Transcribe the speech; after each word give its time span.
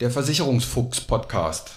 Der 0.00 0.10
Versicherungsfuchs 0.10 1.02
Podcast. 1.02 1.72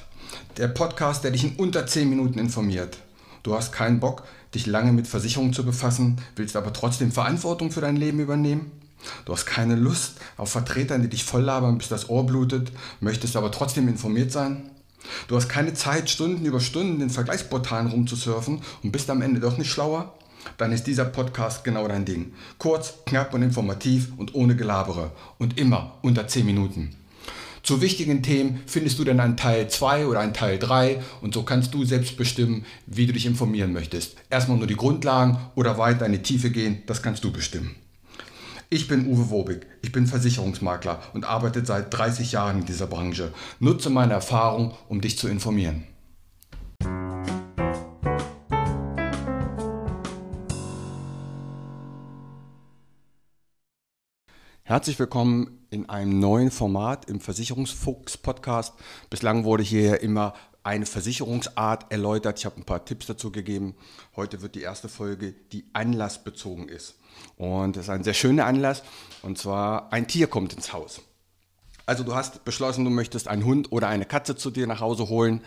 Der 0.55 0.69
Podcast, 0.69 1.25
der 1.25 1.31
dich 1.31 1.43
in 1.43 1.57
unter 1.57 1.85
10 1.85 2.09
Minuten 2.09 2.39
informiert. 2.39 2.97
Du 3.43 3.53
hast 3.53 3.73
keinen 3.73 3.99
Bock, 3.99 4.23
dich 4.55 4.65
lange 4.65 4.93
mit 4.93 5.07
Versicherungen 5.07 5.51
zu 5.51 5.65
befassen, 5.65 6.21
willst 6.37 6.55
aber 6.55 6.71
trotzdem 6.71 7.11
Verantwortung 7.11 7.69
für 7.69 7.81
dein 7.81 7.97
Leben 7.97 8.21
übernehmen? 8.21 8.71
Du 9.25 9.33
hast 9.33 9.45
keine 9.45 9.75
Lust 9.75 10.21
auf 10.37 10.49
Vertretern, 10.49 11.01
die 11.01 11.09
dich 11.09 11.25
voll 11.25 11.41
labern, 11.41 11.77
bis 11.77 11.89
das 11.89 12.07
Ohr 12.07 12.25
blutet, 12.25 12.71
möchtest 13.01 13.35
aber 13.35 13.51
trotzdem 13.51 13.89
informiert 13.89 14.31
sein? 14.31 14.71
Du 15.27 15.35
hast 15.35 15.49
keine 15.49 15.73
Zeit, 15.73 16.09
Stunden 16.09 16.45
über 16.45 16.61
Stunden 16.61 17.01
in 17.01 17.09
Vergleichsportalen 17.09 17.87
rumzusurfen 17.87 18.61
und 18.83 18.91
bist 18.93 19.09
am 19.09 19.21
Ende 19.21 19.41
doch 19.41 19.57
nicht 19.57 19.69
schlauer? 19.69 20.13
Dann 20.57 20.71
ist 20.71 20.87
dieser 20.87 21.03
Podcast 21.03 21.65
genau 21.65 21.89
dein 21.89 22.05
Ding. 22.05 22.31
Kurz, 22.57 22.93
knapp 23.05 23.33
und 23.33 23.41
informativ 23.41 24.13
und 24.15 24.33
ohne 24.33 24.55
Gelabere. 24.55 25.11
Und 25.39 25.59
immer 25.59 25.97
unter 26.01 26.25
10 26.25 26.45
Minuten. 26.45 26.95
Zu 27.63 27.79
wichtigen 27.79 28.21
Themen 28.21 28.61
findest 28.65 28.99
du 28.99 29.05
dann 29.05 29.21
einen 29.21 29.37
Teil 29.37 29.69
2 29.69 30.07
oder 30.07 30.19
einen 30.19 30.33
Teil 30.33 30.59
3 30.59 31.01
und 31.21 31.33
so 31.33 31.43
kannst 31.43 31.73
du 31.73 31.85
selbst 31.85 32.17
bestimmen, 32.17 32.65
wie 32.87 33.05
du 33.05 33.13
dich 33.13 33.25
informieren 33.25 33.71
möchtest. 33.71 34.17
Erstmal 34.29 34.57
nur 34.57 34.67
die 34.67 34.75
Grundlagen 34.75 35.37
oder 35.55 35.77
weiter 35.77 36.05
in 36.05 36.11
die 36.11 36.21
Tiefe 36.21 36.49
gehen, 36.49 36.83
das 36.87 37.01
kannst 37.01 37.23
du 37.23 37.31
bestimmen. 37.31 37.75
Ich 38.69 38.89
bin 38.89 39.07
Uwe 39.07 39.29
Wobig, 39.29 39.65
ich 39.81 39.93
bin 39.93 40.07
Versicherungsmakler 40.07 41.01
und 41.13 41.23
arbeite 41.23 41.65
seit 41.65 41.93
30 41.93 42.33
Jahren 42.33 42.59
in 42.59 42.65
dieser 42.65 42.87
Branche. 42.87 43.31
Nutze 43.61 43.89
meine 43.89 44.11
Erfahrung, 44.11 44.73
um 44.89 44.99
dich 44.99 45.17
zu 45.17 45.29
informieren. 45.29 45.85
Herzlich 54.65 54.97
willkommen 54.97 55.65
in 55.71 55.89
einem 55.89 56.19
neuen 56.19 56.49
Format 56.49 57.09
im 57.09 57.19
Versicherungsfuchs 57.19 58.17
Podcast. 58.17 58.73
Bislang 59.09 59.43
wurde 59.43 59.61
hier 59.61 59.99
immer 59.99 60.35
eine 60.63 60.85
Versicherungsart 60.85 61.91
erläutert. 61.91 62.39
Ich 62.39 62.45
habe 62.45 62.61
ein 62.61 62.63
paar 62.63 62.85
Tipps 62.85 63.07
dazu 63.07 63.29
gegeben. 63.29 63.75
Heute 64.15 64.41
wird 64.41 64.55
die 64.55 64.61
erste 64.61 64.87
Folge, 64.87 65.33
die 65.33 65.65
anlassbezogen 65.73 66.69
ist. 66.69 66.95
Und 67.35 67.75
das 67.75 67.83
ist 67.83 67.89
ein 67.89 68.05
sehr 68.05 68.13
schöner 68.13 68.45
Anlass. 68.45 68.83
Und 69.21 69.37
zwar 69.37 69.91
ein 69.91 70.07
Tier 70.07 70.27
kommt 70.27 70.53
ins 70.53 70.71
Haus. 70.71 71.01
Also 71.85 72.05
du 72.05 72.15
hast 72.15 72.45
beschlossen, 72.45 72.85
du 72.85 72.89
möchtest 72.89 73.27
einen 73.27 73.43
Hund 73.43 73.69
oder 73.73 73.89
eine 73.89 74.05
Katze 74.05 74.37
zu 74.37 74.49
dir 74.49 74.65
nach 74.65 74.79
Hause 74.79 75.09
holen. 75.09 75.41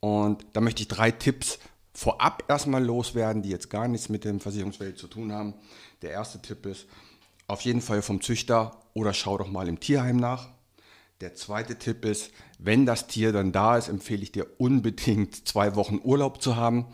Und 0.00 0.44
da 0.52 0.60
möchte 0.60 0.82
ich 0.82 0.88
drei 0.88 1.10
Tipps 1.12 1.60
vorab 1.94 2.44
erstmal 2.46 2.84
loswerden, 2.84 3.40
die 3.42 3.48
jetzt 3.48 3.70
gar 3.70 3.88
nichts 3.88 4.10
mit 4.10 4.26
dem 4.26 4.38
Versicherungswelt 4.38 4.98
zu 4.98 5.08
tun 5.08 5.32
haben. 5.32 5.54
Der 6.02 6.10
erste 6.10 6.42
Tipp 6.42 6.66
ist, 6.66 6.86
auf 7.50 7.62
jeden 7.62 7.80
Fall 7.80 8.00
vom 8.00 8.20
Züchter 8.20 8.80
oder 8.94 9.12
schau 9.12 9.36
doch 9.36 9.50
mal 9.50 9.68
im 9.68 9.80
Tierheim 9.80 10.16
nach. 10.16 10.48
Der 11.20 11.34
zweite 11.34 11.78
Tipp 11.78 12.04
ist, 12.04 12.30
wenn 12.58 12.86
das 12.86 13.08
Tier 13.08 13.32
dann 13.32 13.52
da 13.52 13.76
ist, 13.76 13.88
empfehle 13.88 14.22
ich 14.22 14.32
dir 14.32 14.46
unbedingt 14.58 15.48
zwei 15.48 15.74
Wochen 15.74 16.00
Urlaub 16.02 16.40
zu 16.40 16.56
haben. 16.56 16.86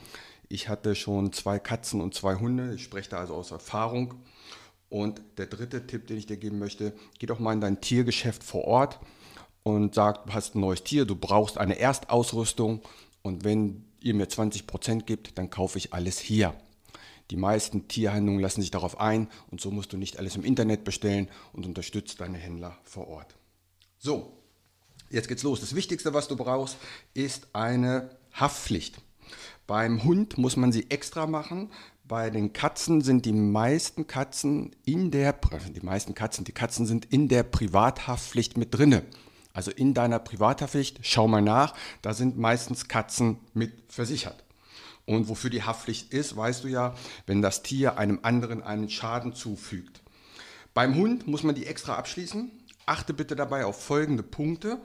Ich 0.49 0.69
hatte 0.69 0.95
schon 0.95 1.33
zwei 1.33 1.59
Katzen 1.59 2.01
und 2.01 2.15
zwei 2.15 2.37
Hunde, 2.37 2.75
ich 2.75 2.83
spreche 2.83 3.11
da 3.11 3.19
also 3.19 3.35
aus 3.35 3.51
Erfahrung. 3.51 4.15
Und 4.89 5.21
der 5.37 5.47
dritte 5.47 5.87
Tipp, 5.87 6.07
den 6.07 6.17
ich 6.17 6.27
dir 6.27 6.37
geben 6.39 6.59
möchte, 6.59 6.95
geh 7.19 7.27
doch 7.27 7.39
mal 7.39 7.53
in 7.53 7.61
dein 7.61 7.81
Tiergeschäft 7.81 8.43
vor 8.43 8.65
Ort 8.65 8.99
und 9.63 9.95
sag, 9.95 10.27
du 10.27 10.33
hast 10.33 10.55
ein 10.55 10.61
neues 10.61 10.85
Tier, 10.85 11.05
du 11.05 11.17
brauchst 11.17 11.59
eine 11.59 11.79
Erstausrüstung 11.79 12.81
und 13.23 13.45
wenn 13.45 13.85
ihr 14.01 14.15
mir 14.15 14.27
20% 14.27 15.03
gibt, 15.03 15.37
dann 15.37 15.51
kaufe 15.51 15.77
ich 15.77 15.93
alles 15.93 16.19
hier. 16.19 16.55
Die 17.31 17.37
meisten 17.37 17.89
Tierhandlungen 17.89 18.41
lassen 18.41 18.61
sich 18.61 18.71
darauf 18.71 19.01
ein 19.01 19.29
und 19.51 19.61
so 19.61 19.71
musst 19.71 19.93
du 19.93 19.97
nicht 19.97 20.19
alles 20.19 20.37
im 20.37 20.45
Internet 20.45 20.85
bestellen 20.85 21.29
und 21.53 21.67
unterstützt 21.67 22.21
deine 22.21 22.39
Händler 22.39 22.77
vor 22.85 23.09
Ort. 23.09 23.35
So, 23.99 24.33
jetzt 25.11 25.29
geht's 25.29 25.43
los. 25.43 25.61
Das 25.61 25.75
Wichtigste, 25.75 26.15
was 26.15 26.29
du 26.29 26.37
brauchst, 26.37 26.77
ist 27.15 27.49
eine 27.53 28.11
Haftpflicht. 28.33 28.99
Beim 29.67 30.05
Hund 30.05 30.39
muss 30.39 30.57
man 30.57 30.71
sie 30.71 30.91
extra 30.91 31.27
machen. 31.27 31.71
Bei 32.05 32.31
den 32.31 32.53
Katzen 32.53 33.01
sind 33.01 33.25
die 33.27 33.33
meisten 33.33 34.07
Katzen 34.07 34.77
in 34.85 35.11
der 35.11 35.33
die 35.33 35.81
meisten 35.81 36.15
Katzen, 36.15 36.45
die 36.45 36.53
Katzen 36.53 36.87
sind 36.87 37.07
in 37.07 37.27
der 37.27 37.43
Privathaftpflicht 37.43 38.57
mit 38.57 38.73
drinne. 38.73 39.03
Also 39.53 39.73
in 39.73 39.93
deiner 39.95 40.21
Privathaftpflicht, 40.21 41.01
schau 41.03 41.27
mal 41.27 41.43
nach, 41.43 41.75
da 42.03 42.15
sind 42.15 42.39
meistens 42.39 42.87
Katzen 42.87 43.39
mit 43.55 43.73
versichert. 43.89 44.46
Und 45.07 45.29
wofür 45.29 45.51
die 45.51 45.63
Haftpflicht 45.63 46.13
ist, 46.13 46.37
weißt 46.37 46.65
du 46.65 46.69
ja, 46.69 46.95
wenn 47.27 47.41
das 47.41 47.63
Tier 47.63 47.97
einem 47.97 48.19
anderen 48.23 48.63
einen 48.63 48.91
Schaden 48.91 49.35
zufügt. 49.35 50.03
Beim 50.75 50.97
Hund 50.97 51.27
muss 51.27 51.45
man 51.45 51.55
die 51.55 51.67
extra 51.67 51.95
abschließen. 51.97 52.51
Achte 52.85 53.15
bitte 53.15 53.37
dabei 53.37 53.65
auf 53.65 53.83
folgende 53.83 54.23
Punkte. 54.23 54.79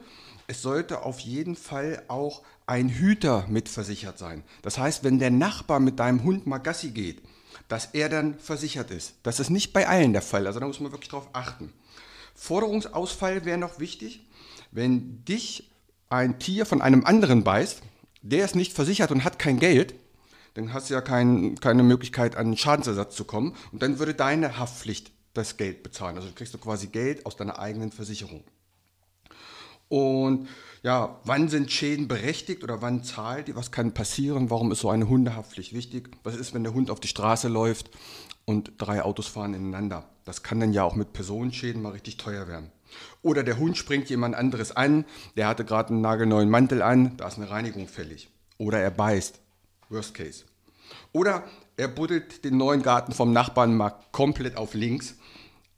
Es 0.46 0.62
sollte 0.62 1.02
auf 1.02 1.20
jeden 1.20 1.56
Fall 1.56 2.02
auch 2.08 2.42
ein 2.66 2.88
Hüter 2.88 3.46
mitversichert 3.48 4.18
sein. 4.18 4.44
Das 4.62 4.78
heißt, 4.78 5.04
wenn 5.04 5.18
der 5.18 5.30
Nachbar 5.30 5.80
mit 5.80 5.98
deinem 5.98 6.22
Hund 6.22 6.46
mal 6.46 6.58
Gassi 6.58 6.90
geht, 6.90 7.22
dass 7.68 7.86
er 7.92 8.08
dann 8.08 8.38
versichert 8.38 8.90
ist. 8.90 9.14
Das 9.22 9.40
ist 9.40 9.50
nicht 9.50 9.72
bei 9.72 9.88
allen 9.88 10.12
der 10.12 10.22
Fall, 10.22 10.46
also 10.46 10.60
da 10.60 10.66
muss 10.66 10.80
man 10.80 10.92
wirklich 10.92 11.10
drauf 11.10 11.28
achten. 11.32 11.72
Forderungsausfall 12.34 13.44
wäre 13.44 13.58
noch 13.58 13.78
wichtig. 13.78 14.26
Wenn 14.70 15.24
dich 15.24 15.70
ein 16.08 16.38
Tier 16.38 16.66
von 16.66 16.82
einem 16.82 17.04
anderen 17.04 17.44
beißt, 17.44 17.82
der 18.22 18.44
ist 18.44 18.54
nicht 18.54 18.72
versichert 18.72 19.10
und 19.10 19.24
hat 19.24 19.38
kein 19.38 19.58
Geld, 19.58 19.94
dann 20.54 20.72
hast 20.72 20.90
du 20.90 20.94
ja 20.94 21.00
kein, 21.00 21.56
keine 21.56 21.82
Möglichkeit, 21.82 22.36
an 22.36 22.56
Schadensersatz 22.56 23.16
zu 23.16 23.24
kommen. 23.24 23.54
Und 23.72 23.82
dann 23.82 23.98
würde 23.98 24.14
deine 24.14 24.58
Haftpflicht 24.58 25.12
das 25.34 25.56
Geld 25.56 25.82
bezahlen. 25.82 26.16
Also 26.16 26.28
kriegst 26.34 26.52
du 26.52 26.58
quasi 26.58 26.88
Geld 26.88 27.24
aus 27.26 27.36
deiner 27.36 27.58
eigenen 27.58 27.90
Versicherung. 27.90 28.44
Und 29.88 30.48
ja, 30.82 31.20
wann 31.24 31.48
sind 31.48 31.70
Schäden 31.70 32.08
berechtigt 32.08 32.64
oder 32.64 32.80
wann 32.82 33.04
zahlt 33.04 33.48
die? 33.48 33.56
Was 33.56 33.70
kann 33.70 33.92
passieren? 33.92 34.50
Warum 34.50 34.72
ist 34.72 34.80
so 34.80 34.90
eine 34.90 35.08
Hundehaftpflicht 35.08 35.74
wichtig? 35.74 36.10
Was 36.24 36.34
ist, 36.34 36.54
wenn 36.54 36.64
der 36.64 36.74
Hund 36.74 36.90
auf 36.90 36.98
die 36.98 37.08
Straße 37.08 37.48
läuft 37.48 37.90
und 38.46 38.72
drei 38.78 39.02
Autos 39.02 39.26
fahren 39.26 39.54
ineinander? 39.54 40.08
Das 40.24 40.42
kann 40.42 40.60
dann 40.60 40.72
ja 40.72 40.82
auch 40.84 40.94
mit 40.94 41.12
Personenschäden 41.12 41.82
mal 41.82 41.92
richtig 41.92 42.16
teuer 42.16 42.48
werden. 42.48 42.70
Oder 43.22 43.42
der 43.42 43.58
Hund 43.58 43.76
springt 43.76 44.10
jemand 44.10 44.34
anderes 44.34 44.74
an, 44.74 45.04
der 45.36 45.46
hatte 45.46 45.64
gerade 45.64 45.90
einen 45.90 46.00
nagelneuen 46.00 46.50
Mantel 46.50 46.82
an, 46.82 47.16
da 47.16 47.28
ist 47.28 47.36
eine 47.36 47.50
Reinigung 47.50 47.88
fällig. 47.88 48.28
Oder 48.58 48.80
er 48.80 48.90
beißt. 48.90 49.40
Worst 49.92 50.14
Case. 50.14 50.44
Oder 51.12 51.44
er 51.76 51.88
buddelt 51.88 52.44
den 52.44 52.56
neuen 52.56 52.82
Garten 52.82 53.12
vom 53.12 53.32
Nachbarn 53.32 53.76
mal 53.76 53.94
komplett 54.12 54.56
auf 54.56 54.74
links. 54.74 55.16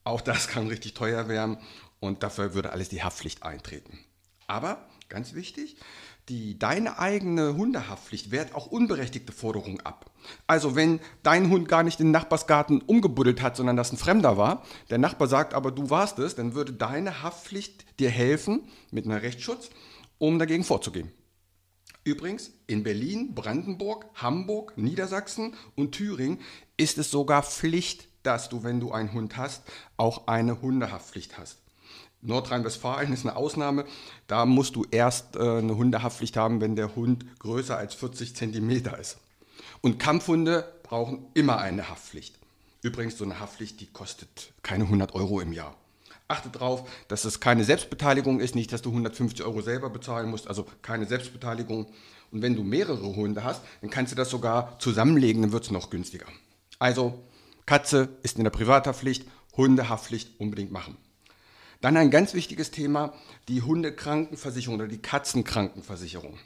Auch 0.04 0.20
das 0.20 0.48
kann 0.48 0.66
richtig 0.68 0.94
teuer 0.94 1.28
werden 1.28 1.58
und 2.00 2.22
dafür 2.22 2.54
würde 2.54 2.72
alles 2.72 2.88
die 2.88 3.02
Haftpflicht 3.02 3.42
eintreten. 3.42 3.98
Aber 4.46 4.86
ganz 5.08 5.34
wichtig, 5.34 5.76
die, 6.28 6.58
deine 6.58 6.98
eigene 6.98 7.54
Hundehaftpflicht 7.54 8.30
wehrt 8.30 8.54
auch 8.54 8.66
unberechtigte 8.66 9.32
Forderungen 9.32 9.80
ab. 9.80 10.10
Also 10.46 10.74
wenn 10.74 11.00
dein 11.22 11.50
Hund 11.50 11.68
gar 11.68 11.82
nicht 11.82 11.98
den 11.98 12.10
Nachbarsgarten 12.10 12.80
umgebuddelt 12.80 13.42
hat, 13.42 13.56
sondern 13.56 13.76
das 13.76 13.92
ein 13.92 13.98
Fremder 13.98 14.38
war, 14.38 14.64
der 14.88 14.98
Nachbar 14.98 15.28
sagt 15.28 15.52
aber, 15.52 15.70
du 15.70 15.90
warst 15.90 16.18
es, 16.18 16.34
dann 16.34 16.54
würde 16.54 16.72
deine 16.72 17.22
Haftpflicht 17.22 17.84
dir 17.98 18.10
helfen 18.10 18.62
mit 18.90 19.04
einem 19.04 19.18
Rechtsschutz, 19.18 19.68
um 20.18 20.38
dagegen 20.38 20.64
vorzugehen. 20.64 21.12
Übrigens, 22.04 22.52
in 22.66 22.82
Berlin, 22.82 23.34
Brandenburg, 23.34 24.04
Hamburg, 24.14 24.76
Niedersachsen 24.76 25.54
und 25.74 25.92
Thüringen 25.92 26.38
ist 26.76 26.98
es 26.98 27.10
sogar 27.10 27.42
Pflicht, 27.42 28.08
dass 28.22 28.50
du, 28.50 28.62
wenn 28.62 28.78
du 28.78 28.92
einen 28.92 29.12
Hund 29.12 29.38
hast, 29.38 29.62
auch 29.96 30.26
eine 30.26 30.60
Hundehaftpflicht 30.60 31.38
hast. 31.38 31.58
Nordrhein-Westfalen 32.20 33.12
ist 33.12 33.26
eine 33.26 33.36
Ausnahme. 33.36 33.84
Da 34.26 34.46
musst 34.46 34.76
du 34.76 34.84
erst 34.90 35.36
äh, 35.36 35.40
eine 35.40 35.76
Hundehaftpflicht 35.76 36.36
haben, 36.36 36.60
wenn 36.60 36.76
der 36.76 36.94
Hund 36.94 37.24
größer 37.38 37.76
als 37.76 37.94
40 37.94 38.34
Zentimeter 38.34 38.98
ist. 38.98 39.18
Und 39.80 39.98
Kampfhunde 39.98 40.72
brauchen 40.82 41.26
immer 41.34 41.58
eine 41.58 41.88
Haftpflicht. 41.88 42.38
Übrigens, 42.82 43.18
so 43.18 43.24
eine 43.24 43.40
Haftpflicht, 43.40 43.80
die 43.80 43.86
kostet 43.86 44.52
keine 44.62 44.84
100 44.84 45.14
Euro 45.14 45.40
im 45.40 45.52
Jahr. 45.52 45.74
Achte 46.26 46.48
darauf, 46.48 46.88
dass 47.08 47.24
es 47.24 47.40
keine 47.40 47.64
Selbstbeteiligung 47.64 48.40
ist, 48.40 48.54
nicht, 48.54 48.72
dass 48.72 48.82
du 48.82 48.90
150 48.90 49.44
Euro 49.44 49.60
selber 49.60 49.90
bezahlen 49.90 50.30
musst, 50.30 50.48
also 50.48 50.66
keine 50.80 51.06
Selbstbeteiligung. 51.06 51.86
Und 52.30 52.42
wenn 52.42 52.56
du 52.56 52.62
mehrere 52.62 53.14
Hunde 53.14 53.44
hast, 53.44 53.62
dann 53.80 53.90
kannst 53.90 54.12
du 54.12 54.16
das 54.16 54.30
sogar 54.30 54.78
zusammenlegen, 54.78 55.42
dann 55.42 55.52
wird 55.52 55.64
es 55.64 55.70
noch 55.70 55.90
günstiger. 55.90 56.26
Also 56.78 57.22
Katze 57.66 58.08
ist 58.22 58.38
in 58.38 58.44
der 58.44 58.50
Privathaftpflicht, 58.50 59.28
Hundehaftpflicht 59.56 60.40
unbedingt 60.40 60.72
machen. 60.72 60.96
Dann 61.80 61.96
ein 61.96 62.10
ganz 62.10 62.32
wichtiges 62.32 62.70
Thema, 62.70 63.12
die 63.48 63.60
Hundekrankenversicherung 63.62 64.78
oder 64.78 64.88
die 64.88 65.02
Katzenkrankenversicherung. 65.02 66.38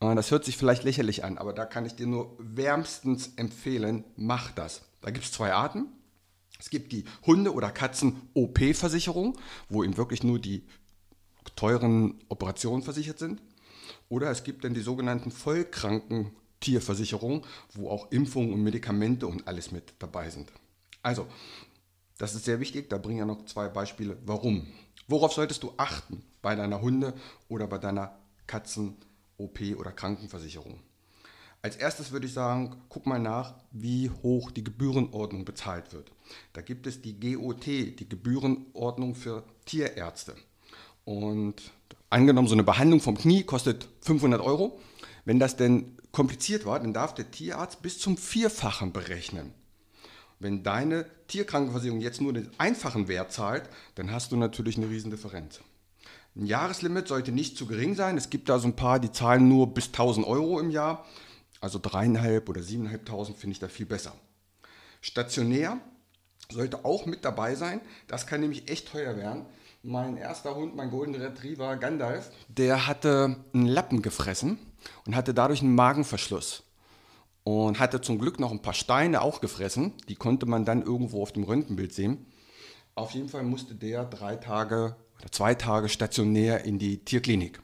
Äh, 0.00 0.14
das 0.14 0.30
hört 0.30 0.44
sich 0.44 0.56
vielleicht 0.56 0.84
lächerlich 0.84 1.24
an, 1.24 1.38
aber 1.38 1.52
da 1.52 1.64
kann 1.64 1.86
ich 1.86 1.94
dir 1.94 2.06
nur 2.06 2.36
wärmstens 2.38 3.32
empfehlen, 3.36 4.04
mach 4.16 4.50
das. 4.50 4.82
Da 5.02 5.10
gibt 5.10 5.24
es 5.24 5.32
zwei 5.32 5.52
Arten. 5.52 5.86
Es 6.58 6.70
gibt 6.70 6.92
die 6.92 7.04
Hunde- 7.26 7.52
oder 7.52 7.70
Katzen-OP-Versicherung, 7.70 9.38
wo 9.68 9.84
eben 9.84 9.96
wirklich 9.96 10.22
nur 10.22 10.38
die 10.38 10.64
teuren 11.54 12.14
Operationen 12.28 12.82
versichert 12.82 13.18
sind. 13.18 13.42
Oder 14.08 14.30
es 14.30 14.44
gibt 14.44 14.64
dann 14.64 14.74
die 14.74 14.80
sogenannten 14.80 15.30
vollkranken 15.30 16.32
Tierversicherungen, 16.60 17.42
wo 17.74 17.90
auch 17.90 18.10
Impfungen 18.10 18.52
und 18.52 18.62
Medikamente 18.62 19.26
und 19.26 19.46
alles 19.46 19.70
mit 19.72 19.94
dabei 19.98 20.30
sind. 20.30 20.50
Also, 21.02 21.26
das 22.18 22.34
ist 22.34 22.44
sehr 22.44 22.60
wichtig, 22.60 22.88
da 22.88 22.98
bringen 22.98 23.18
ja 23.18 23.26
noch 23.26 23.44
zwei 23.44 23.68
Beispiele. 23.68 24.16
Warum? 24.24 24.66
Worauf 25.06 25.32
solltest 25.32 25.62
du 25.62 25.72
achten 25.76 26.22
bei 26.42 26.54
deiner 26.54 26.80
Hunde- 26.80 27.14
oder 27.48 27.66
bei 27.66 27.78
deiner 27.78 28.18
Katzen-OP- 28.46 29.76
oder 29.76 29.92
Krankenversicherung. 29.92 30.80
Als 31.66 31.74
erstes 31.74 32.12
würde 32.12 32.26
ich 32.26 32.32
sagen, 32.32 32.76
guck 32.88 33.06
mal 33.06 33.18
nach, 33.18 33.54
wie 33.72 34.08
hoch 34.22 34.52
die 34.52 34.62
Gebührenordnung 34.62 35.44
bezahlt 35.44 35.92
wird. 35.92 36.12
Da 36.52 36.60
gibt 36.60 36.86
es 36.86 37.02
die 37.02 37.18
GOT, 37.18 37.66
die 37.66 38.08
Gebührenordnung 38.08 39.16
für 39.16 39.42
Tierärzte. 39.64 40.36
Und 41.04 41.56
angenommen, 42.08 42.46
so 42.46 42.54
eine 42.54 42.62
Behandlung 42.62 43.00
vom 43.00 43.18
Knie 43.18 43.42
kostet 43.42 43.88
500 44.02 44.40
Euro. 44.40 44.78
Wenn 45.24 45.40
das 45.40 45.56
denn 45.56 45.96
kompliziert 46.12 46.66
war, 46.66 46.78
dann 46.78 46.94
darf 46.94 47.14
der 47.14 47.32
Tierarzt 47.32 47.82
bis 47.82 47.98
zum 47.98 48.16
Vierfachen 48.16 48.92
berechnen. 48.92 49.52
Wenn 50.38 50.62
deine 50.62 51.04
Tierkrankenversicherung 51.26 52.00
jetzt 52.00 52.20
nur 52.20 52.32
den 52.32 52.48
einfachen 52.58 53.08
Wert 53.08 53.32
zahlt, 53.32 53.68
dann 53.96 54.12
hast 54.12 54.30
du 54.30 54.36
natürlich 54.36 54.76
eine 54.76 54.88
Riesendifferenz. 54.88 55.62
Ein 56.36 56.46
Jahreslimit 56.46 57.08
sollte 57.08 57.32
nicht 57.32 57.56
zu 57.56 57.66
gering 57.66 57.96
sein. 57.96 58.16
Es 58.16 58.30
gibt 58.30 58.48
da 58.48 58.60
so 58.60 58.68
ein 58.68 58.76
paar, 58.76 59.00
die 59.00 59.10
zahlen 59.10 59.48
nur 59.48 59.74
bis 59.74 59.86
1000 59.86 60.24
Euro 60.24 60.60
im 60.60 60.70
Jahr. 60.70 61.04
Also 61.60 61.78
dreieinhalb 61.80 62.48
oder 62.48 62.62
siebeneinhalbtausend 62.62 63.38
finde 63.38 63.52
ich 63.52 63.58
da 63.58 63.68
viel 63.68 63.86
besser. 63.86 64.12
Stationär 65.00 65.78
sollte 66.50 66.84
auch 66.84 67.06
mit 67.06 67.24
dabei 67.24 67.54
sein. 67.54 67.80
Das 68.08 68.26
kann 68.26 68.40
nämlich 68.40 68.70
echt 68.70 68.88
teuer 68.88 69.16
werden. 69.16 69.46
Mein 69.82 70.16
erster 70.16 70.54
Hund, 70.56 70.74
mein 70.74 70.90
Golden 70.90 71.14
Retriever 71.14 71.76
Gandalf, 71.76 72.30
der 72.48 72.86
hatte 72.86 73.36
einen 73.52 73.66
Lappen 73.66 74.02
gefressen 74.02 74.58
und 75.06 75.14
hatte 75.14 75.32
dadurch 75.32 75.62
einen 75.62 75.74
Magenverschluss. 75.74 76.64
Und 77.44 77.78
hatte 77.78 78.00
zum 78.00 78.18
Glück 78.18 78.40
noch 78.40 78.50
ein 78.50 78.62
paar 78.62 78.74
Steine 78.74 79.22
auch 79.22 79.40
gefressen. 79.40 79.92
Die 80.08 80.16
konnte 80.16 80.46
man 80.46 80.64
dann 80.64 80.82
irgendwo 80.82 81.22
auf 81.22 81.30
dem 81.30 81.44
Röntgenbild 81.44 81.94
sehen. 81.94 82.26
Auf 82.96 83.12
jeden 83.12 83.28
Fall 83.28 83.44
musste 83.44 83.76
der 83.76 84.04
drei 84.04 84.34
Tage 84.34 84.96
oder 85.20 85.30
zwei 85.30 85.54
Tage 85.54 85.88
stationär 85.88 86.64
in 86.64 86.80
die 86.80 87.04
Tierklinik. 87.04 87.60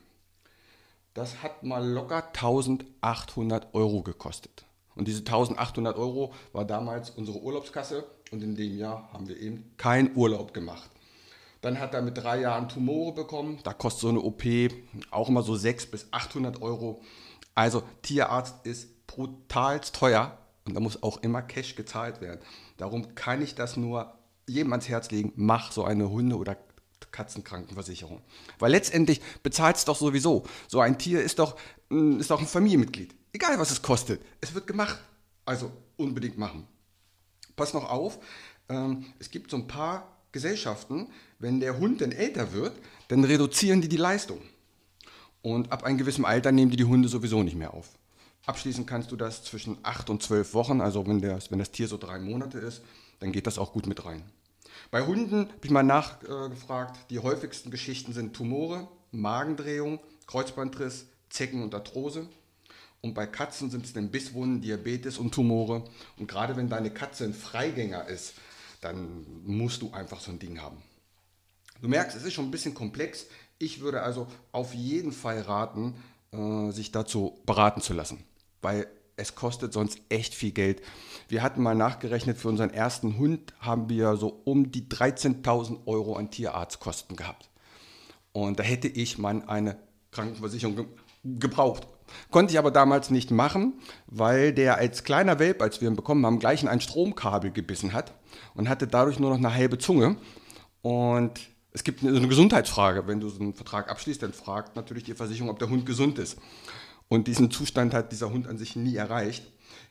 Das 1.15 1.43
hat 1.43 1.63
mal 1.63 1.87
locker 1.87 2.27
1800 2.29 3.75
Euro 3.75 4.03
gekostet. 4.03 4.65
Und 4.95 5.09
diese 5.09 5.21
1800 5.21 5.97
Euro 5.97 6.33
war 6.53 6.65
damals 6.65 7.11
unsere 7.11 7.41
Urlaubskasse 7.41 8.05
und 8.31 8.43
in 8.43 8.57
dem 8.57 8.79
Jahr 8.79 9.11
haben 9.13 9.29
wir 9.29 9.39
eben 9.39 9.73
keinen 9.77 10.17
Urlaub 10.17 10.55
gemacht. 10.55 10.91
Dann 11.61 11.79
hat 11.79 11.95
er 11.95 12.03
mit 12.03 12.17
drei 12.17 12.41
Jahren 12.41 12.69
Tumore 12.69 13.15
bekommen. 13.15 13.59
Da 13.63 13.73
kostet 13.73 14.01
so 14.03 14.09
eine 14.09 14.21
OP 14.21 14.43
auch 15.11 15.29
immer 15.29 15.43
so 15.43 15.55
600 15.55 15.91
bis 15.91 16.13
800 16.13 16.63
Euro. 16.63 17.01
Also 17.55 17.83
Tierarzt 18.01 18.67
ist 18.67 19.07
brutalst 19.07 19.95
teuer 19.95 20.39
und 20.67 20.75
da 20.75 20.81
muss 20.81 21.03
auch 21.03 21.23
immer 21.23 21.43
Cash 21.43 21.77
gezahlt 21.77 22.21
werden. 22.21 22.41
Darum 22.79 23.15
kann 23.15 23.43
ich 23.43 23.55
das 23.55 23.77
nur 23.77 24.15
jedem 24.49 24.73
ans 24.73 24.89
Herz 24.89 25.11
legen. 25.11 25.33
Mach 25.37 25.73
so 25.73 25.85
eine 25.85 26.11
Hunde- 26.11 26.37
oder 26.37 26.57
Katzenkrankenversicherung. 27.13 28.21
Weil 28.59 28.73
letztendlich 28.73 29.21
bezahlt 29.43 29.77
es 29.77 29.85
doch 29.85 29.97
sowieso. 29.97 30.45
So 30.69 30.81
ein 30.81 30.99
Tier 30.99 31.23
ist 31.23 31.39
doch, 31.39 31.57
mm, 31.91 32.19
ist 32.19 32.31
doch 32.31 32.41
ein 32.41 32.47
Familienmitglied. 32.47 33.15
Egal 33.33 33.59
was 33.59 33.71
es 33.71 33.83
kostet. 33.83 34.21
Es 34.41 34.55
wird 34.55 34.67
gemacht. 34.67 34.99
Also 35.45 35.71
unbedingt 35.97 36.39
machen. 36.39 36.67
Pass 37.57 37.75
noch 37.75 37.91
auf, 37.91 38.19
ähm, 38.69 39.07
es 39.19 39.31
gibt 39.31 39.51
so 39.51 39.57
ein 39.57 39.67
paar 39.67 40.17
Gesellschaften, 40.33 41.09
wenn 41.39 41.61
der 41.61 41.79
Hund 41.79 42.01
dann 42.01 42.13
älter 42.13 42.53
wird, 42.53 42.73
dann 43.09 43.25
reduzieren 43.25 43.83
die 43.83 43.89
die 43.89 43.97
Leistung. 43.97 44.41
Und 45.43 45.73
ab 45.73 45.83
einem 45.83 45.99
gewissen 45.99 46.25
Alter 46.25 46.53
nehmen 46.53 46.71
die 46.71 46.77
die 46.77 46.85
Hunde 46.85 47.09
sowieso 47.09 47.43
nicht 47.43 47.57
mehr 47.57 47.75
auf. 47.75 47.91
Abschließen 48.47 48.87
kannst 48.87 49.13
du 49.13 49.17
das 49.17 49.45
zwischen 49.45 49.77
8 49.83 50.11
und 50.11 50.23
12 50.23 50.55
Wochen, 50.55 50.81
also 50.81 51.07
wenn, 51.07 51.21
der, 51.21 51.39
wenn 51.51 51.59
das 51.59 51.71
Tier 51.71 51.87
so 51.87 51.97
drei 51.97 52.19
Monate 52.19 52.59
ist, 52.59 52.83
dann 53.21 53.33
geht 53.33 53.47
das 53.47 53.59
auch 53.59 53.73
gut 53.73 53.87
mit 53.87 54.05
rein. 54.05 54.23
Bei 54.93 55.07
Hunden 55.07 55.49
habe 55.49 55.65
ich 55.65 55.71
mal 55.71 55.83
nachgefragt, 55.83 57.09
die 57.09 57.19
häufigsten 57.19 57.71
Geschichten 57.71 58.13
sind 58.13 58.37
Tumore, 58.37 58.89
Magendrehung, 59.11 60.01
Kreuzbandriss, 60.27 61.07
Zecken 61.31 61.63
und 61.63 61.75
Arthrose. 61.75 62.29
Und 63.01 63.15
bei 63.15 63.27
Katzen 63.27 63.71
sind 63.71 63.87
es 63.87 63.95
dann 63.95 64.11
Bisswunden, 64.11 64.61
Diabetes 64.61 65.17
und 65.17 65.33
Tumore. 65.33 65.85
Und 66.19 66.29
gerade 66.29 66.57
wenn 66.57 66.69
deine 66.69 66.91
Katze 66.91 67.25
ein 67.25 67.33
Freigänger 67.33 68.07
ist, 68.07 68.35
dann 68.83 69.25
musst 69.45 69.81
du 69.81 69.93
einfach 69.93 70.21
so 70.21 70.31
ein 70.31 70.39
Ding 70.39 70.61
haben. 70.61 70.83
Du 71.81 71.89
merkst, 71.89 72.15
es 72.15 72.25
ist 72.25 72.35
schon 72.35 72.49
ein 72.49 72.51
bisschen 72.51 72.75
komplex. 72.75 73.29
Ich 73.57 73.81
würde 73.81 74.03
also 74.03 74.27
auf 74.53 74.75
jeden 74.75 75.13
Fall 75.13 75.41
raten, 75.41 75.95
äh, 76.33 76.71
sich 76.71 76.93
dazu 76.93 77.41
beraten 77.47 77.81
zu 77.81 77.95
lassen, 77.95 78.23
weil 78.61 78.87
es 79.23 79.37
kostet 79.37 79.73
sonst 79.73 80.01
echt 80.09 80.35
viel 80.35 80.51
Geld. 80.51 80.83
Wir 81.29 81.43
hatten 81.43 81.63
mal 81.63 81.77
nachgerechnet, 81.77 82.37
für 82.39 82.49
unseren 82.49 82.71
ersten 82.71 83.19
Hund 83.19 83.55
haben 83.61 83.89
wir 83.89 84.17
so 84.17 84.43
um 84.45 84.73
die 84.73 84.89
13.000 84.89 85.87
Euro 85.87 86.17
an 86.17 86.31
Tierarztkosten 86.31 87.17
gehabt. 87.17 87.49
Und 88.33 88.59
da 88.59 88.65
hätte 88.65 88.89
ich 88.89 89.19
mal 89.19 89.43
eine 89.47 89.79
Krankenversicherung 90.11 90.77
ge 90.77 90.85
gebraucht. 91.25 91.87
Konnte 92.33 92.53
ich 92.53 92.59
aber 92.59 92.73
damals 92.73 93.11
nicht 93.11 93.31
machen, 93.31 93.75
weil 94.09 94.53
der 94.53 94.79
als 94.79 95.05
kleiner 95.05 95.39
Welp, 95.39 95.63
als 95.63 95.81
wir 95.81 95.89
ihn 95.89 95.95
bekommen 95.95 96.27
haben, 96.27 96.41
gleich 96.41 96.65
in 96.65 96.69
ein 96.69 96.81
Stromkabel 96.81 97.53
gebissen 97.53 97.93
hat 97.93 98.13
und 98.55 98.69
hatte 98.69 98.89
dadurch 98.89 99.21
nur 99.21 99.31
noch 99.31 99.39
eine 99.39 99.55
halbe 99.55 99.79
Zunge. 99.79 100.17
Und 100.83 101.41
es 101.73 101.85
gibt 101.85 102.03
eine 102.03 102.27
Gesundheitsfrage. 102.27 103.07
Wenn 103.07 103.21
du 103.21 103.29
so 103.29 103.41
einen 103.41 103.55
Vertrag 103.55 103.89
abschließt, 103.89 104.21
dann 104.21 104.33
fragt 104.33 104.75
natürlich 104.75 105.05
die 105.05 105.15
Versicherung, 105.15 105.49
ob 105.49 105.61
der 105.61 105.71
Hund 105.71 105.87
gesund 105.87 106.19
ist. 106.19 106.39
Und 107.13 107.29
diesen 107.29 107.51
Zustand 107.51 107.93
hat 107.93 108.11
dieser 108.11 108.31
Hund 108.31 108.47
an 108.47 108.57
sich 108.57 108.75
nie 108.75 108.97
erreicht. 108.97 109.45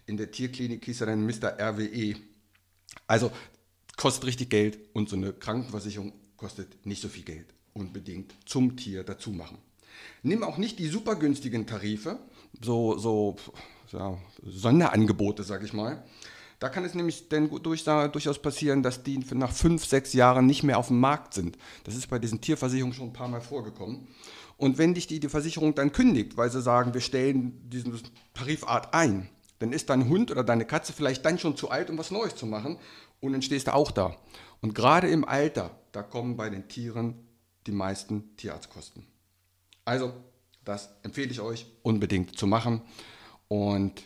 In 0.08 0.18
der 0.18 0.32
Tierklinik 0.32 0.84
hieß 0.84 1.02
er 1.02 1.06
dann 1.06 1.24
Mr. 1.24 1.56
RWE. 1.60 2.16
Also 3.06 3.32
kostet 3.96 4.26
richtig 4.26 4.50
Geld 4.50 4.80
und 4.94 5.08
so 5.08 5.18
eine 5.18 5.32
Krankenversicherung 5.32 6.14
kostet 6.36 6.84
nicht 6.84 7.00
so 7.00 7.10
viel 7.10 7.22
Geld. 7.22 7.54
Unbedingt 7.74 8.34
zum 8.48 8.76
Tier 8.76 9.04
dazu 9.04 9.30
machen. 9.30 9.60
Nimm 10.24 10.42
auch 10.42 10.58
nicht 10.58 10.80
die 10.80 10.88
super 10.88 11.14
günstigen 11.14 11.68
Tarife, 11.68 12.18
so, 12.60 12.98
so 12.98 13.36
ja, 13.92 14.18
Sonderangebote, 14.44 15.44
sag 15.44 15.64
ich 15.64 15.74
mal. 15.74 16.04
Da 16.60 16.70
kann 16.70 16.86
es 16.86 16.96
nämlich 16.96 17.30
denn 17.30 17.52
durch, 17.62 17.84
durchaus 17.84 18.42
passieren, 18.42 18.82
dass 18.82 19.04
die 19.04 19.20
nach 19.36 19.52
fünf, 19.52 19.86
sechs 19.86 20.14
Jahren 20.14 20.48
nicht 20.48 20.64
mehr 20.64 20.80
auf 20.80 20.88
dem 20.88 21.00
Markt 21.00 21.36
sind. 21.36 21.56
Das 21.84 21.96
ist 21.96 22.08
bei 22.08 22.18
diesen 22.18 22.42
Tierversicherungen 22.42 22.96
schon 22.96 23.10
ein 23.10 23.14
paar 23.14 23.28
Mal 23.28 23.42
vorgekommen. 23.42 24.08
Und 24.62 24.78
wenn 24.78 24.94
dich 24.94 25.08
die, 25.08 25.20
die 25.20 25.28
Versicherung 25.28 25.74
dann 25.74 25.92
kündigt, 25.92 26.38
weil 26.38 26.52
sie 26.52 26.62
sagen, 26.62 26.94
wir 26.94 27.02
stellen 27.02 27.68
diesen 27.68 28.00
Tarifart 28.36 28.94
ein, 28.94 29.28
dann 29.58 29.74
ist 29.74 29.90
dein 29.90 30.08
Hund 30.08 30.30
oder 30.30 30.44
deine 30.44 30.66
Katze 30.66 30.94
vielleicht 30.94 31.26
dann 31.26 31.40
schon 31.40 31.58
zu 31.58 31.72
alt, 31.72 31.90
um 31.90 31.98
was 31.98 32.12
Neues 32.12 32.36
zu 32.36 32.46
machen 32.46 32.78
und 33.22 33.32
dann 33.32 33.42
stehst 33.42 33.66
du 33.66 33.74
auch 33.74 33.90
da. 33.90 34.16
Und 34.62 34.76
gerade 34.76 35.10
im 35.10 35.28
Alter, 35.28 35.72
da 35.94 36.04
kommen 36.04 36.38
bei 36.38 36.52
den 36.52 36.68
Tieren 36.68 37.16
die 37.66 37.72
meisten 37.72 38.38
Tierarztkosten. 38.38 39.08
Also, 39.84 40.14
das 40.64 40.92
empfehle 41.02 41.32
ich 41.32 41.42
euch 41.42 41.66
unbedingt 41.82 42.38
zu 42.38 42.46
machen. 42.46 42.84
Und 43.48 44.04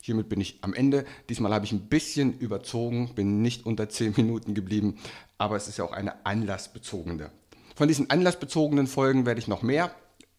hiermit 0.00 0.30
bin 0.30 0.40
ich 0.40 0.64
am 0.64 0.72
Ende. 0.72 1.04
Diesmal 1.28 1.52
habe 1.52 1.66
ich 1.66 1.72
ein 1.72 1.90
bisschen 1.90 2.38
überzogen, 2.38 3.14
bin 3.14 3.42
nicht 3.42 3.66
unter 3.66 3.90
10 3.90 4.14
Minuten 4.16 4.54
geblieben, 4.54 4.96
aber 5.36 5.56
es 5.56 5.68
ist 5.68 5.76
ja 5.76 5.84
auch 5.84 5.92
eine 5.92 6.24
anlassbezogene 6.24 7.30
von 7.78 7.86
diesen 7.86 8.10
anlassbezogenen 8.10 8.88
Folgen 8.88 9.24
werde 9.24 9.38
ich 9.38 9.46
noch 9.46 9.62
mehr 9.62 9.92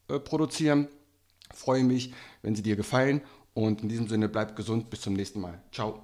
äh, 0.09 0.19
produzieren. 0.19 0.89
Freue 1.53 1.85
mich, 1.85 2.13
wenn 2.41 2.53
sie 2.53 2.61
dir 2.61 2.75
gefallen. 2.75 3.21
Und 3.53 3.81
in 3.81 3.87
diesem 3.87 4.09
Sinne, 4.09 4.27
bleib 4.27 4.57
gesund. 4.57 4.89
Bis 4.89 4.99
zum 4.99 5.13
nächsten 5.13 5.39
Mal. 5.39 5.57
Ciao. 5.71 6.03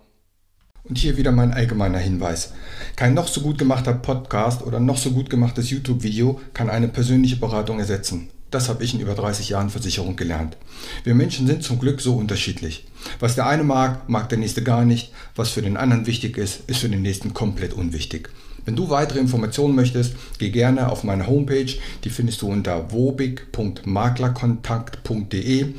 Und 0.86 0.98
hier 0.98 1.18
wieder 1.18 1.34
mein 1.34 1.52
allgemeiner 1.52 1.98
Hinweis. 1.98 2.54
Kein 2.96 3.14
noch 3.14 3.28
so 3.28 3.42
gut 3.42 3.58
gemachter 3.58 3.94
Podcast 3.94 4.62
oder 4.62 4.80
noch 4.80 4.96
so 4.98 5.12
gut 5.12 5.30
gemachtes 5.30 5.70
YouTube-Video 5.70 6.40
kann 6.54 6.70
eine 6.70 6.88
persönliche 6.88 7.36
Beratung 7.36 7.80
ersetzen. 7.80 8.30
Das 8.50 8.70
habe 8.70 8.86
ich 8.86 8.94
in 8.94 9.02
über 9.02 9.14
30 9.14 9.50
Jahren 9.50 9.70
Versicherung 9.70 10.16
gelernt. 10.16 10.56
Wir 11.04 11.16
Menschen 11.16 11.48
sind 11.48 11.64
zum 11.64 11.80
Glück 11.80 12.00
so 12.00 12.16
unterschiedlich. 12.16 12.88
Was 13.20 13.36
der 13.36 13.48
eine 13.48 13.66
mag, 13.66 14.08
mag 14.08 14.30
der 14.30 14.38
nächste 14.38 14.64
gar 14.64 14.86
nicht. 14.86 15.12
Was 15.36 15.50
für 15.50 15.62
den 15.62 15.76
anderen 15.76 16.06
wichtig 16.06 16.38
ist, 16.38 16.70
ist 16.70 16.80
für 16.80 16.88
den 16.88 17.02
nächsten 17.02 17.34
komplett 17.34 17.74
unwichtig. 17.74 18.30
Wenn 18.66 18.76
du 18.76 18.90
weitere 18.90 19.20
Informationen 19.20 19.76
möchtest, 19.76 20.16
geh 20.40 20.50
gerne 20.50 20.90
auf 20.90 21.04
meine 21.04 21.28
Homepage. 21.28 21.72
Die 22.04 22.10
findest 22.10 22.42
du 22.42 22.48
unter 22.48 22.92
wobig.maklerkontakt.de. 22.92 25.76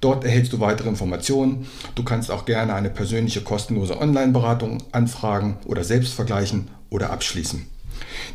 Dort 0.00 0.24
erhältst 0.24 0.54
du 0.54 0.60
weitere 0.60 0.88
Informationen. 0.88 1.66
Du 1.94 2.02
kannst 2.02 2.30
auch 2.30 2.46
gerne 2.46 2.72
eine 2.74 2.88
persönliche 2.90 3.42
kostenlose 3.42 4.00
Online-Beratung 4.00 4.82
anfragen 4.92 5.58
oder 5.66 5.84
selbst 5.84 6.14
vergleichen 6.14 6.68
oder 6.88 7.10
abschließen. 7.10 7.66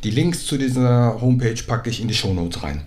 Die 0.03 0.11
Links 0.11 0.45
zu 0.45 0.57
dieser 0.57 1.21
Homepage 1.21 1.61
packe 1.65 1.89
ich 1.89 2.01
in 2.01 2.07
die 2.07 2.13
Shownotes 2.13 2.63
rein. 2.63 2.83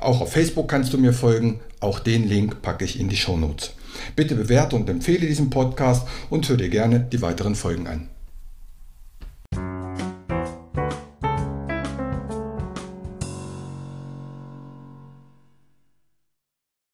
Auch 0.00 0.20
auf 0.20 0.32
Facebook 0.32 0.68
kannst 0.68 0.92
du 0.92 0.98
mir 0.98 1.12
folgen. 1.12 1.60
Auch 1.80 1.98
den 1.98 2.28
Link 2.28 2.62
packe 2.62 2.84
ich 2.84 2.98
in 2.98 3.08
die 3.08 3.16
Shownotes. 3.16 3.72
Bitte 4.16 4.34
bewerte 4.34 4.76
und 4.76 4.88
empfehle 4.88 5.26
diesen 5.26 5.50
Podcast 5.50 6.06
und 6.30 6.48
hör 6.48 6.56
dir 6.56 6.70
gerne 6.70 7.00
die 7.00 7.20
weiteren 7.20 7.54
Folgen 7.54 7.86
an. 7.86 8.08